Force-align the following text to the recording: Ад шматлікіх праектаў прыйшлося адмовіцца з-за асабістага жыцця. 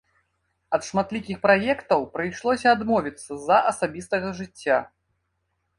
Ад 0.77 0.87
шматлікіх 0.87 1.37
праектаў 1.45 2.01
прыйшлося 2.15 2.67
адмовіцца 2.77 3.25
з-за 3.35 3.57
асабістага 3.75 4.27
жыцця. 4.41 4.77